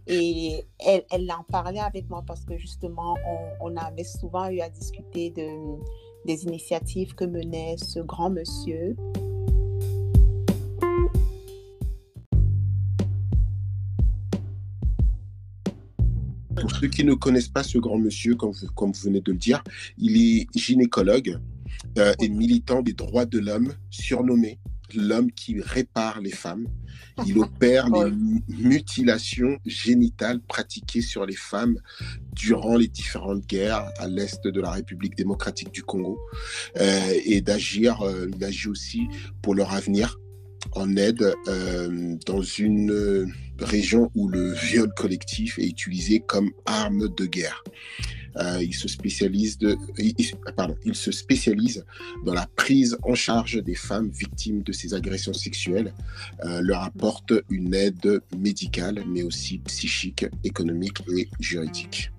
[0.07, 4.61] Et elle, elle en parlait avec moi parce que justement, on, on, avait souvent eu
[4.61, 5.79] à discuter de,
[6.25, 8.97] des initiatives que menait ce grand monsieur.
[16.69, 19.33] Pour ceux qui ne connaissent pas ce grand monsieur, comme vous, comme vous venez de
[19.33, 19.65] le dire,
[19.97, 21.39] il est gynécologue
[21.97, 24.59] euh, et militant des droits de l'homme, surnommé
[24.95, 26.67] l'homme qui répare les femmes.
[27.27, 28.13] Il opère les
[28.49, 31.81] mutilations génitales pratiquées sur les femmes
[32.35, 36.19] durant les différentes guerres à l'est de la République démocratique du Congo
[36.77, 39.09] euh, et d'agir, euh, il agit aussi
[39.41, 40.19] pour leur avenir
[40.73, 43.27] en aide euh, dans une euh,
[43.65, 47.63] région où le viol collectif est utilisé comme arme de guerre.
[48.37, 49.77] Euh, il, se spécialise de,
[50.57, 51.85] pardon, il se spécialise
[52.25, 55.93] dans la prise en charge des femmes victimes de ces agressions sexuelles,
[56.45, 62.13] leur apporte une aide médicale, mais aussi psychique, économique et juridique.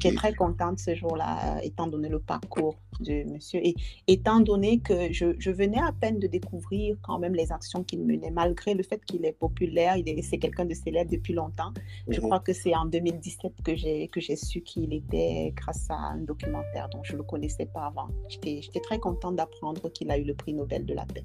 [0.00, 3.60] J'étais très contente ce jour-là, euh, étant donné le parcours de monsieur.
[3.62, 3.74] Et
[4.06, 8.04] étant donné que je, je venais à peine de découvrir quand même les actions qu'il
[8.04, 11.72] menait, malgré le fait qu'il est populaire, il est, c'est quelqu'un de célèbre depuis longtemps.
[12.08, 12.26] Je mhm.
[12.26, 16.18] crois que c'est en 2017 que j'ai, que j'ai su qu'il était grâce à un
[16.18, 18.08] documentaire dont je ne le connaissais pas avant.
[18.28, 21.24] J'étais, j'étais très contente d'apprendre qu'il a eu le prix Nobel de la paix.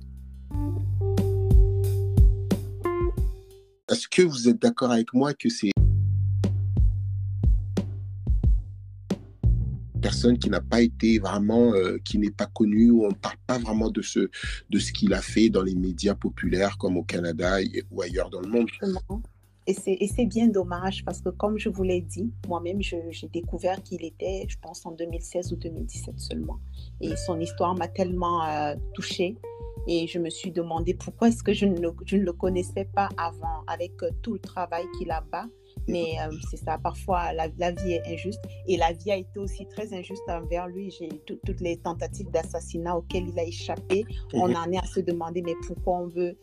[3.90, 5.72] Est-ce que vous êtes d'accord avec moi que c'est
[10.06, 13.38] personne qui n'a pas été vraiment, euh, qui n'est pas connu, ou on ne parle
[13.48, 14.30] pas vraiment de ce,
[14.70, 17.58] de ce qu'il a fait dans les médias populaires comme au Canada
[17.90, 18.70] ou ailleurs dans le monde.
[19.68, 24.06] Et c'est bien dommage parce que, comme je vous l'ai dit, moi-même, j'ai découvert qu'il
[24.06, 26.60] était, je pense, en 2016 ou 2017 seulement.
[27.02, 29.36] Et son histoire m'a tellement euh, touchée.
[29.88, 33.10] Et je me suis demandé pourquoi est-ce que je ne, je ne, le connaissais pas
[33.18, 35.48] avant, avec euh, tout le travail qu'il a bas.
[35.88, 38.42] Mais euh, c'est ça, parfois la, la, vie est injuste.
[38.68, 40.92] Et la vie a été aussi très injuste envers lui.
[40.92, 44.04] J'ai toutes les tentatives d'assassinat auxquelles il a échappé.
[44.34, 44.56] On mhm.
[44.56, 46.38] en est à se demander, mais pourquoi on veut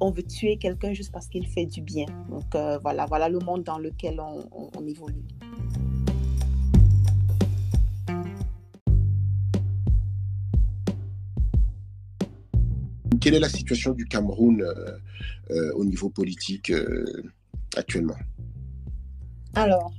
[0.00, 2.06] on veut tuer quelqu'un juste parce qu'il fait du bien.
[2.28, 5.22] Donc euh, voilà, voilà le monde dans lequel on, évolue.
[13.20, 14.98] Quelle est la situation du Cameroun euh,
[15.50, 16.72] euh, au niveau politique
[17.76, 18.16] actuellement?
[19.54, 19.92] Alors,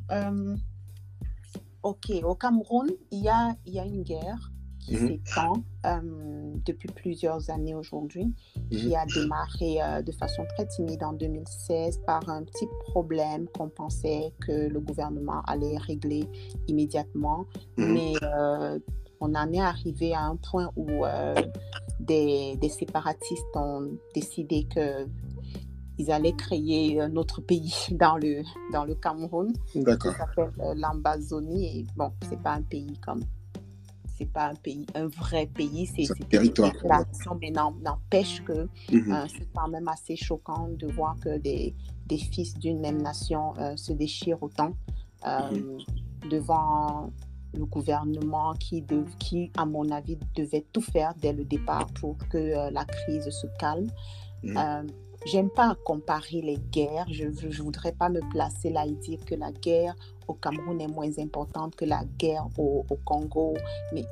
[1.84, 4.52] ok, au Cameroun, il y a, il y a une guerre
[4.86, 5.08] qui mhm.
[5.08, 5.54] s'étend
[5.86, 8.34] euh, depuis plusieurs années aujourd'hui,
[8.70, 8.96] qui mhm.
[8.96, 14.34] a démarré euh, de façon très timide en 2016 par un petit problème qu'on pensait
[14.46, 16.28] que le gouvernement allait régler
[16.68, 17.46] immédiatement.
[17.78, 17.94] Mhm.
[17.94, 18.80] Mais euh,
[19.20, 21.04] on en est arrivé à un point où
[22.02, 25.08] des, des, séparatistes ont décidé que
[26.04, 29.54] ils allaient créer un autre pays dans le, dans le Cameroun.
[29.76, 30.14] D'accord.
[30.14, 31.80] Ça s'appelle l'Ambazonie.
[31.80, 33.22] Et bon, c'est pas un pays comme
[34.16, 36.72] c'est pas un pays, un vrai pays, c'est un territoire.
[37.42, 39.12] mais n'empêche que mhm.
[39.12, 41.74] euh, c'est quand même assez choquant de voir que des,
[42.06, 44.74] des fils d'une même nation euh, se déchirent autant
[45.26, 46.30] euh, mhm.
[46.30, 47.10] devant
[47.56, 52.18] le gouvernement qui, de, qui, à mon avis, devait tout faire dès le départ pour
[52.30, 53.88] que la crise se calme.
[54.44, 54.88] Mhm.
[55.26, 57.06] J'aime pas comparer les guerres.
[57.10, 59.96] Je ne voudrais pas me placer là et dire que la guerre
[60.28, 63.54] au Cameroun est moins importante que la guerre au, Congo.
[63.94, 64.04] Mais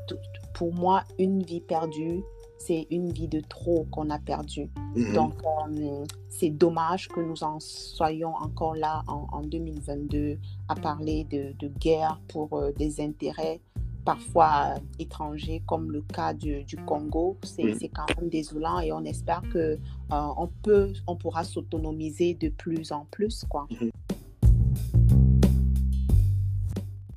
[0.53, 2.21] pour moi, une vie perdue,
[2.57, 4.69] c'est une vie de trop qu'on a perdue.
[4.95, 5.13] Mhm.
[5.13, 10.37] Donc, euh, c'est dommage que nous en soyons encore là en, 2022
[10.69, 13.61] à parler de, guerre pour euh, des intérêts
[14.03, 17.37] parfois étrangers, comme le cas du, Congo.
[17.43, 19.77] C'est quand même désolant et on espère que euh,
[20.09, 23.67] on peut, on pourra s'autonomiser de plus en plus, quoi.
[23.71, 23.91] Mm-hmm.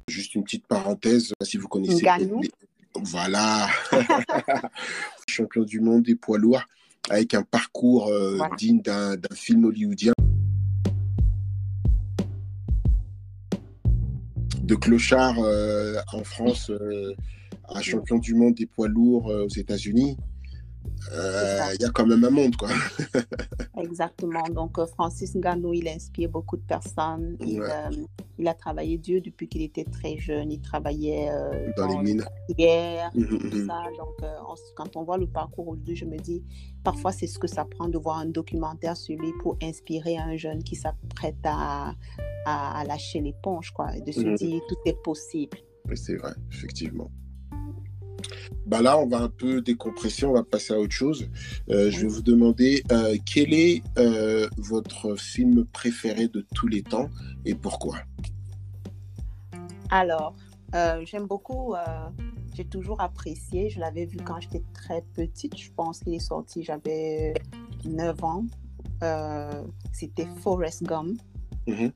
[0.09, 2.07] Juste une petite parenthèse, si vous connaissez.
[3.03, 3.67] Voilà,
[5.29, 6.63] champion du monde des poids lourds
[7.11, 10.13] avec un parcours euh, digne d'un film hollywoodien.
[14.65, 17.15] De clochard euh, en France euh,
[17.69, 20.17] à champion du monde des poids lourds euh, aux États-Unis.
[21.13, 22.69] Il y a quand même un monde, quoi.
[23.83, 24.43] Exactement.
[24.51, 27.37] Donc, Francis Ngannou, il inspire beaucoup de personnes.
[27.41, 30.51] Il, a travaillé Dieu depuis qu'il était très jeune.
[30.51, 31.31] Il travaillait
[31.77, 32.25] dans, les mines.
[32.51, 33.67] Guerre, mmh, mmh, tout mmh.
[33.67, 33.83] ça.
[33.99, 34.31] Donc,
[34.75, 36.43] quand on voit le parcours aujourd'hui, je me dis,
[36.83, 40.37] parfois, c'est ce que ça prend de voir un documentaire sur lui pour inspirer un
[40.37, 41.95] jeune qui s'apprête à,
[42.45, 44.35] à, lâcher l'éponge, quoi, et de se mm.
[44.35, 45.59] dire tout est possible.
[45.95, 47.11] C'est vrai, effectivement.
[48.67, 51.29] Bah là, on va un peu décompresser, on va passer à autre chose.
[51.71, 56.83] Euh, je vais vous demander euh, quel est euh, votre film préféré de tous les
[56.83, 57.11] temps
[57.45, 57.97] et pourquoi?
[59.91, 60.35] Alors,
[61.05, 61.75] j'aime beaucoup,
[62.55, 66.65] j'ai toujours apprécié, je l'avais vu quand j'étais très petite, je pense qu'il est sorti,
[66.65, 67.35] j'avais
[67.85, 68.45] 9 ans.
[69.93, 71.21] C'était Forrest Gump.
[71.69, 71.93] Mm-hmm.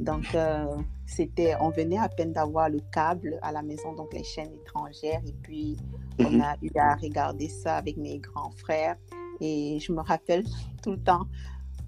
[0.00, 0.64] Donc, euh,
[1.06, 5.20] c'était, on venait à peine d'avoir le câble à la maison, donc les chaînes étrangères.
[5.26, 5.76] Et puis,
[6.18, 6.40] on mhm.
[6.40, 8.96] a eu à regarder ça avec mes grands frères.
[9.40, 10.44] Et je me rappelle
[10.82, 11.26] tout le temps,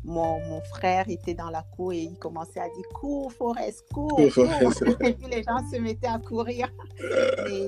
[0.05, 4.09] mon, mon, frère était dans la cour et il commençait à dire cours, Forest, cours,
[4.17, 4.27] cours.
[5.01, 6.69] et puis les gens se mettaient à courir.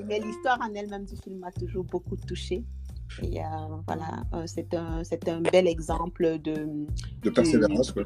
[0.07, 2.65] mais l'histoire en elle-même du film m'a toujours beaucoup touchée.
[3.23, 3.45] Et euh,
[3.87, 6.87] voilà, euh, c'est un, un bel exemple de,
[7.23, 7.93] de persévérance.
[7.93, 8.05] quoi.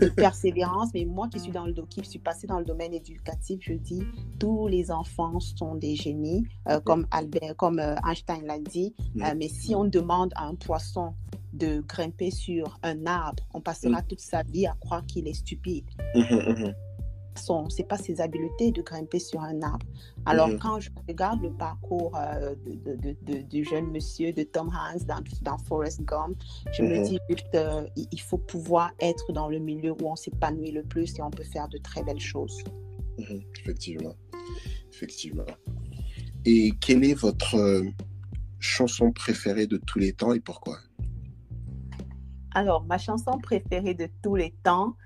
[0.00, 0.90] de persévérance.
[0.94, 4.02] Mais moi qui suis dans le qui suis passée dans le domaine éducatif, je dis
[4.38, 8.94] tous les enfants sont des génies, euh, comme Albert, comme Einstein l'a dit.
[9.14, 11.14] mais si on demande à un poisson
[11.52, 15.86] de grimper sur un arbre, on passera toute sa vie à croire qu'il est stupide.
[16.14, 16.74] Mmh, mmh, mmh
[17.38, 19.86] son, c'est pas ses habiletés de grimper sur un arbre.
[20.26, 20.58] Alors, mhm.
[20.58, 25.22] quand je regarde le parcours euh, de, de, du jeune monsieur de Tom Hanks dans,
[25.42, 26.36] dans Forrest Gump,
[26.72, 27.02] je me mhm.
[27.04, 31.18] dis juste, euh, il faut pouvoir être dans le milieu où on s'épanouit le plus
[31.18, 32.62] et on peut faire de très belles choses.
[33.18, 33.42] Mhm.
[33.60, 34.14] Effectivement.
[34.92, 35.46] Effectivement.
[36.44, 37.84] Et quelle est votre euh,
[38.58, 40.78] chanson préférée de tous les temps et pourquoi?
[42.54, 44.96] Alors, ma chanson préférée de tous les temps,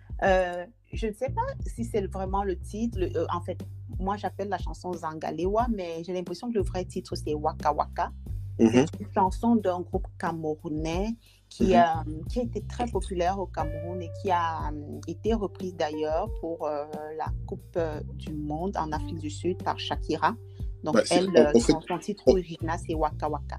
[0.93, 2.99] je ne sais pas si c'est vraiment le titre.
[3.01, 3.59] Euh, en fait,
[3.99, 8.13] moi, j'appelle la chanson Zangalewa, mais j'ai l'impression que le vrai titre, c'est Waka Waka.
[8.59, 8.87] C'est mhm.
[9.01, 11.17] une chanson d'un groupe camerounais
[11.49, 12.27] qui, mhm.
[12.29, 14.71] qui, a été très populaire au Cameroun et qui a
[15.09, 17.79] été reprise d'ailleurs pour la Coupe
[18.15, 20.37] du Monde en Afrique du Sud par Shakira.
[20.85, 21.29] Donc, bah, elle,
[21.61, 23.59] son, titre original, c'est Waka Waka.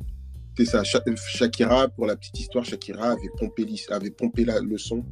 [0.55, 0.83] C'est ça.
[0.83, 5.03] Shakira, pour la petite histoire, Shakira avait pompé, avait pompé la, le son,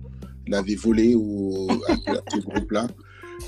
[0.48, 1.96] l'avait volé au, à,
[2.34, 2.88] ce groupe-là.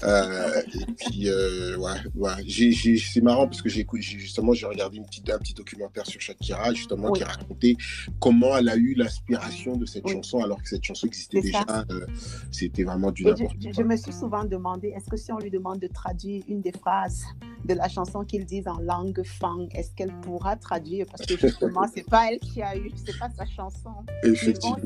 [0.04, 2.98] Euh, et puis, euh, ouais, ouais.
[2.98, 6.74] c'est marrant parce que j'ai justement j'ai regardé une petite, un petit documentaire sur Shakira
[6.74, 7.76] justement qui racontait
[8.20, 11.64] comment elle a eu l'inspiration de cette chanson alors que cette chanson existait déjà.
[11.92, 12.06] Euh,
[12.52, 13.72] c'était vraiment du n'importe quoi.
[13.72, 16.72] Je, me suis souvent demandé est-ce que si on lui demande de traduire une des
[16.72, 17.24] phrases
[17.66, 21.06] de la chanson qu'il dit en langue fang, est-ce qu'elle pourra traduire?
[21.06, 23.92] Parce que justement c'est pas elle qui a eu, c'est pas sa chanson.
[24.24, 24.78] Effectivement.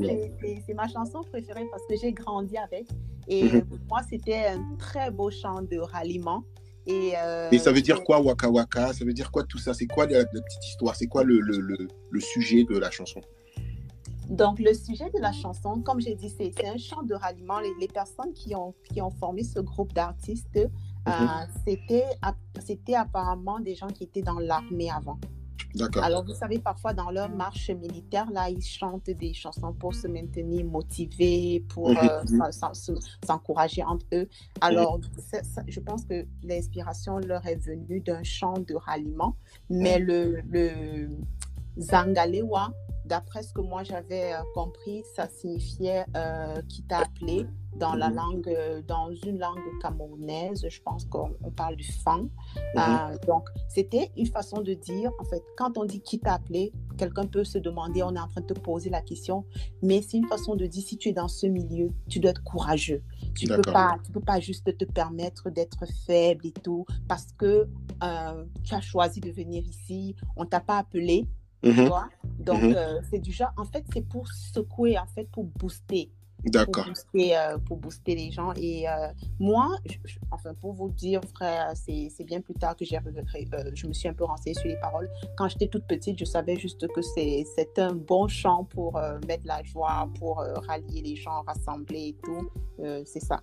[0.66, 2.86] c'est ma chanson préférée parce que j'ai grandi avec
[3.28, 3.62] et mhm.
[3.62, 6.44] pour moi c'était un très beau chant de ralliement.
[6.86, 8.92] Et, euh, et ça veut dire quoi, Waka Waka?
[8.94, 9.74] Ça veut dire quoi tout ça?
[9.74, 10.96] C'est quoi la, petite histoire?
[10.96, 11.58] C'est quoi le, le,
[12.10, 13.20] le, sujet de la chanson?
[14.30, 17.60] Donc, le sujet de la chanson, comme j'ai dit, c'est un chant de ralliement.
[17.60, 22.02] Les, les, personnes qui ont, qui ont formé ce groupe d'artistes, euh, mhm.
[22.64, 25.18] c'était apparemment des gens qui étaient dans l'armée avant.
[26.02, 30.06] Alors, vous savez, parfois dans leur marche militaire, là, ils chantent des chansons pour se
[30.06, 32.98] maintenir motivés, pour mhm, euh, mhm.
[33.24, 34.28] s'encourager entre eux.
[34.60, 35.00] Alors,
[35.66, 39.36] je pense que l'inspiration leur est venue d'un chant de ralliement,
[39.68, 41.08] mais le, le
[41.78, 42.72] Zangalewa,
[43.08, 48.08] d'après ce que moi j'avais euh, compris, ça signifiait euh, qui t'a appelé dans la
[48.10, 48.16] mhm.
[48.16, 50.66] langue, euh, dans une langue camerounaise.
[50.68, 52.28] Je pense qu'on parle du fang.
[52.74, 53.18] Mhm.
[53.26, 57.26] donc, c'était une façon de dire, en fait, quand on dit qui t'a appelé, quelqu'un
[57.26, 59.44] peut se demander, on est en train de te poser la question,
[59.82, 62.42] mais c'est une façon de dire si tu es dans ce milieu, tu dois être
[62.42, 63.02] courageux.
[63.34, 67.32] Tu ne peux, pas, tu peux pas juste te permettre d'être faible et tout parce
[67.38, 67.68] que
[68.64, 71.26] tu as choisi de venir ici, on t'a pas appelé.
[71.62, 71.90] Mhm.
[72.38, 72.74] Donc, mhm.
[72.76, 76.10] euh, c'est du genre, en fait, c'est pour secouer, en fait, pour booster.
[76.44, 76.84] D'accord.
[76.84, 78.52] Pour, booster, euh, pour booster les gens.
[78.54, 79.08] Et euh,
[79.40, 79.76] moi,
[80.30, 82.98] enfin, pour vous dire, frère, c'est bien plus tard que j'ai
[83.74, 85.10] je me suis un peu renseignée sur les paroles.
[85.36, 87.44] Quand j'étais toute petite, je savais juste que c'est
[87.78, 92.48] un bon chant pour mettre la joie, pour rallier les gens, rassembler et tout.
[93.04, 93.40] c'est ça.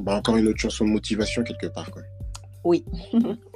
[0.00, 2.02] Bah, encore une autre chanson de motivation quelque part, quoi.
[2.64, 2.84] Oui.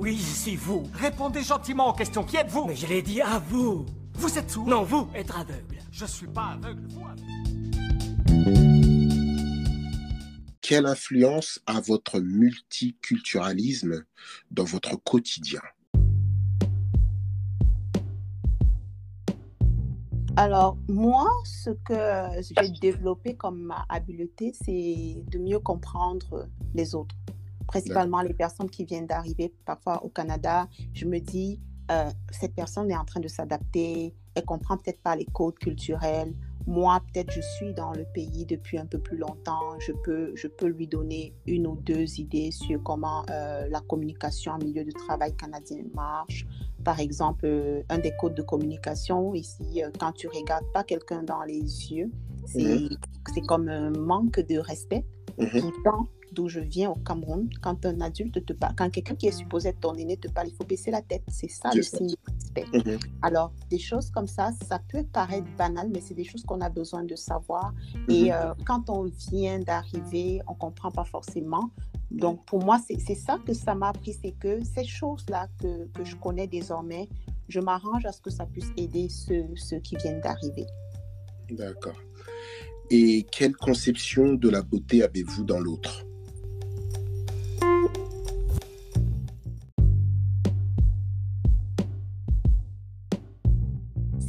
[0.00, 0.84] Oui, c'est vous.
[0.94, 2.24] Répondez gentiment aux questions.
[2.24, 2.64] Qui êtes-vous?
[2.64, 3.84] Mais je l'ai dit à vous.
[4.14, 5.78] Vous êtes sourd Non, vous, être aveugle.
[5.92, 7.04] Je suis pas aveugle, vous
[10.62, 14.04] quelle influence a votre multiculturalisme
[14.52, 15.60] dans votre quotidien?
[20.36, 27.16] Alors, moi, ce que j'ai développé comme habileté, c'est de mieux comprendre les autres,
[27.70, 30.68] principalement les personnes qui viennent d'arriver parfois au Canada.
[30.92, 31.60] Je me dis,
[31.92, 36.34] euh, cette personne est en train de s'adapter, elle comprend peut-être pas les codes culturels,
[36.66, 40.46] moi, peut-être je suis dans le pays depuis un peu plus longtemps, je peux, je
[40.46, 44.90] peux lui donner une ou deux idées sur comment euh, la communication en milieu de
[44.90, 46.46] travail canadien marche.
[46.84, 51.42] Par exemple, euh, un des codes de communication ici, quand tu regardes pas quelqu'un dans
[51.44, 51.60] les
[51.92, 52.10] yeux,
[52.46, 53.46] c'est mm-hmm.
[53.46, 55.04] comme un manque de respect.
[55.36, 59.32] Pourtant, d'où je viens au Cameroun, quand un adulte te parle, quand quelqu'un qui est
[59.32, 61.22] supposé être ton aîné te parle, il faut baisser la tête.
[61.28, 62.66] C'est ça le signe de respect.
[62.72, 62.98] Mhm.
[63.22, 66.68] Alors, des choses comme ça, ça peut paraître banal, mais c'est des choses qu'on a
[66.68, 67.72] besoin de savoir.
[68.08, 68.30] Et mhm.
[68.32, 71.70] euh, quand on vient d'arriver, on ne comprend pas forcément.
[72.10, 76.04] Donc, pour moi, c'est ça que ça m'a appris, c'est que ces choses-là que, que,
[76.04, 77.08] je connais désormais,
[77.48, 80.66] je m'arrange à ce que ça puisse aider ceux, ceux qui viennent d'arriver.
[81.50, 82.00] D'accord.
[82.90, 86.04] Et quelle conception de la beauté avez-vous dans l'autre?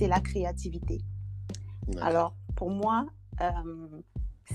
[0.01, 0.99] C'est la créativité.
[2.01, 3.05] Alors, pour moi,
[3.39, 4.01] euh,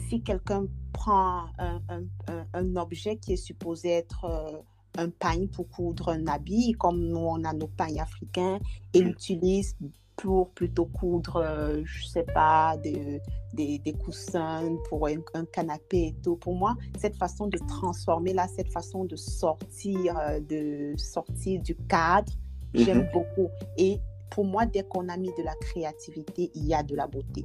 [0.08, 4.58] si quelqu'un prend un, un, un, objet qui est supposé être euh,
[4.98, 8.58] un pagne pour coudre un habit, comme nous on a nos pagnes africains,
[8.92, 9.04] et mm.
[9.04, 9.76] l'utilise
[10.16, 13.20] pour plutôt coudre, euh, je sais pas, des,
[13.52, 16.34] des, des coussins pour un, canapé et tout.
[16.34, 21.76] Pour moi, cette façon de transformer là, cette façon de sortir, euh, de sortir du
[21.76, 22.32] cadre,
[22.74, 23.12] j'aime mm-hmm.
[23.12, 23.48] beaucoup.
[23.78, 24.00] Et
[24.30, 27.44] pour moi, dès qu'on a mis de la créativité, il y a de la beauté.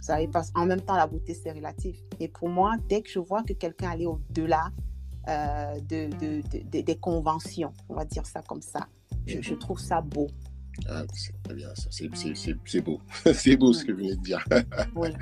[0.00, 1.98] Vous savez, parce en même temps, la beauté, c'est relatif.
[2.18, 4.70] Et pour moi, dès que je vois que quelqu'un allait au-delà
[5.28, 8.88] euh, de, de, des conventions, on va dire ça comme ça,
[9.26, 10.26] je, trouve ça beau.
[10.88, 12.08] Ah, c'est très bien ça, c'est
[12.80, 13.00] beau.
[13.34, 14.42] c'est beau ce que vous venez de dire.
[14.96, 15.12] ouais.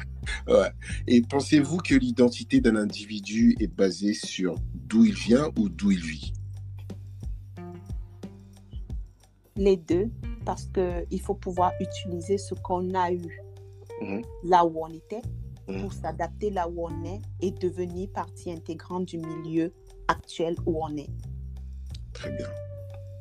[1.08, 6.00] Et pensez-vous que l'identité d'un individu est basée sur d'où il vient ou d'où il
[6.00, 6.32] vit?
[9.56, 10.08] Les deux,
[10.48, 13.42] parce qu'il faut pouvoir utiliser ce qu'on a eu
[14.00, 14.22] Mhm.
[14.44, 15.20] là où on était,
[15.68, 15.82] mhm.
[15.82, 19.74] pour s'adapter là où on est et devenir partie intégrante du milieu
[20.06, 21.10] actuel où on est.
[22.14, 22.48] Très bien,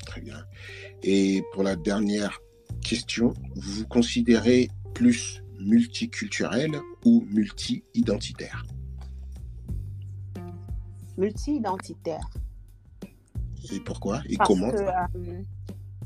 [0.05, 0.41] très bien.
[1.03, 2.39] Et pour la dernière
[2.79, 8.65] question, vous vous considérez plus multiculturel ou multi-identitaire?
[11.17, 12.29] Multi-identitaire.
[13.73, 14.21] Et pourquoi?
[14.29, 15.41] Et comment euh,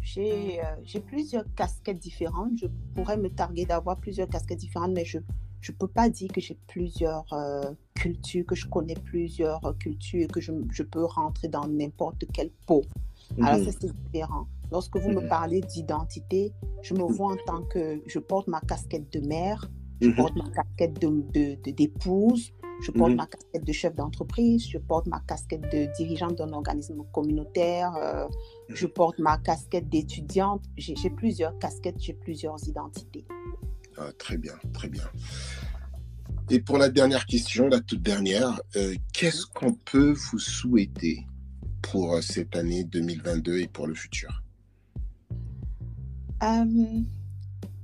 [0.02, 2.58] j'ai plusieurs casquettes différentes.
[2.58, 6.42] Je pourrais me targuer d'avoir plusieurs casquettes différentes, mais je ne peux pas dire que
[6.42, 11.06] j'ai plusieurs euh, cultures, que je connais plusieurs euh, cultures et que je, je, peux
[11.06, 12.82] rentrer dans n'importe quelle peau.
[13.42, 13.66] Alors, mhm.
[13.66, 14.48] ça, c'est différent.
[14.72, 15.28] Lorsque vous me mhm.
[15.28, 19.70] parlez d'identité, je me vois en tant que je porte ma casquette de mère,
[20.02, 20.16] je mhm.
[20.16, 21.00] porte ma casquette
[21.76, 26.52] d'épouse, je porte ma casquette de chef d'entreprise, je porte ma casquette de dirigeante d'un
[26.54, 27.94] organisme communautaire,
[28.70, 30.64] je porte ma casquette d'étudiante.
[30.78, 33.26] J'ai plusieurs casquettes, j'ai plusieurs identités.
[33.98, 35.04] Ah, très bien, très bien.
[36.50, 41.26] Et pour la dernière question, la toute dernière, euh, qu'est-ce qu'on peut vous souhaiter
[41.82, 44.44] pour euh, cette année 2022 et pour le futur?
[46.44, 46.66] Euh,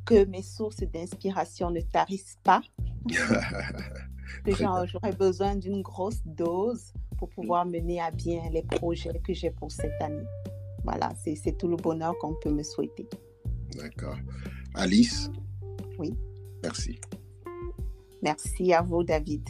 [0.05, 2.61] Que mes sources d'inspiration ne tarissent pas.
[4.45, 9.71] J'aurais besoin d'une grosse dose pour pouvoir mener à bien les projets que j'ai pour
[9.71, 10.25] cette année
[10.87, 13.09] voilà, c'est tout le bonheur qu'on peut me souhaiter.
[13.75, 14.15] D'accord.
[14.73, 15.29] Alice?
[15.99, 16.13] Oui.
[16.63, 16.97] Merci.
[18.21, 19.49] Merci à vous, David.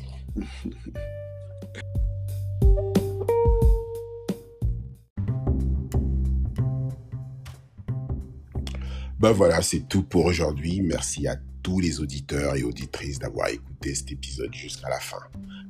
[9.19, 10.81] ben voilà, c'est tout pour aujourd'hui.
[10.81, 11.35] Merci à
[11.67, 15.19] tous les auditeurs et auditrices d'avoir écouté cet épisode jusqu'à la fin.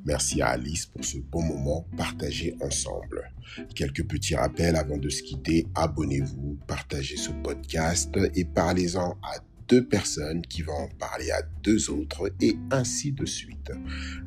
[0.05, 3.31] Merci à Alice pour ce bon moment partagé ensemble.
[3.73, 5.65] Quelques petits rappels avant de se quitter.
[5.73, 11.89] Abonnez-vous, partagez ce podcast et parlez-en à deux personnes qui vont en parler à deux
[11.89, 13.71] autres et ainsi de suite.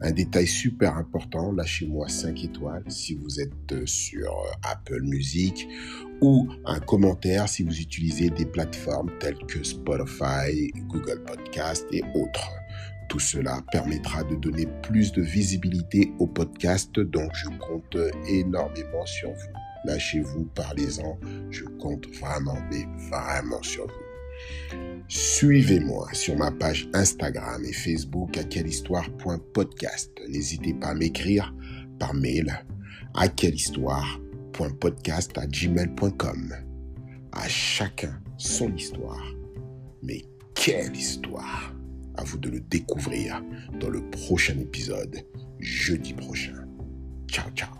[0.00, 5.68] Un détail super important, lâchez-moi 5 étoiles si vous êtes sur Apple Music
[6.20, 12.50] ou un commentaire si vous utilisez des plateformes telles que Spotify, Google Podcast et autres.
[13.08, 17.96] Tout cela permettra de donner plus de visibilité au podcast, donc je compte
[18.28, 19.52] énormément sur vous.
[19.84, 21.18] Lâchez-vous, parlez-en,
[21.50, 24.10] je compte vraiment, mais vraiment sur vous.
[25.08, 30.12] Suivez-moi sur ma page Instagram et Facebook à quellehistoire.podcast.
[30.28, 31.52] N'hésitez pas à m'écrire
[31.98, 32.64] par mail
[33.14, 33.28] à
[34.50, 36.54] quellehistoire.podcast à gmail.com.
[37.32, 39.24] À chacun son histoire.
[40.02, 40.24] Mais
[40.54, 41.72] quelle histoire!
[42.16, 43.42] À vous de le découvrir
[43.80, 45.20] dans le prochain épisode,
[45.58, 46.66] jeudi prochain.
[47.28, 47.70] Ciao, ciao.